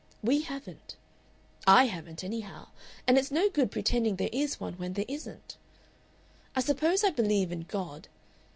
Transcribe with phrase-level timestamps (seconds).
[0.23, 0.95] We haven't.
[1.67, 2.69] I haven't, anyhow.
[3.05, 5.57] And it's no good pretending there is one when there isn't....
[6.55, 8.07] I suppose I believe in God....